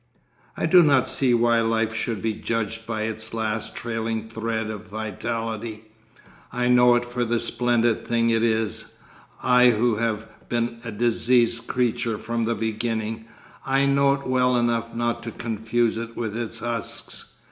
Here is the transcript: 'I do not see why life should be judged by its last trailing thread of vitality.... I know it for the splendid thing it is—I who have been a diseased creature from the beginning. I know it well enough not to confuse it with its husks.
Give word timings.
'I 0.57 0.65
do 0.65 0.81
not 0.81 1.07
see 1.07 1.35
why 1.35 1.61
life 1.61 1.93
should 1.93 2.23
be 2.23 2.33
judged 2.33 2.87
by 2.87 3.03
its 3.03 3.35
last 3.35 3.75
trailing 3.75 4.27
thread 4.27 4.67
of 4.71 4.87
vitality.... 4.87 5.91
I 6.51 6.69
know 6.69 6.95
it 6.95 7.05
for 7.05 7.23
the 7.23 7.39
splendid 7.39 8.07
thing 8.07 8.31
it 8.31 8.41
is—I 8.41 9.69
who 9.69 9.97
have 9.97 10.25
been 10.49 10.79
a 10.83 10.91
diseased 10.91 11.67
creature 11.67 12.17
from 12.17 12.45
the 12.45 12.55
beginning. 12.55 13.25
I 13.63 13.85
know 13.85 14.13
it 14.15 14.25
well 14.25 14.57
enough 14.57 14.95
not 14.95 15.21
to 15.21 15.31
confuse 15.31 15.99
it 15.99 16.17
with 16.17 16.35
its 16.35 16.57
husks. 16.57 17.33